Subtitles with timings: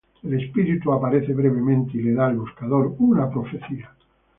[0.23, 3.91] El espíritu aparece brevemente y le da al buscador una profecía.